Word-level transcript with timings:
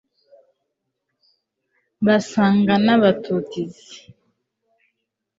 basaga 2.05 2.73
n'abatutizi 2.85 3.97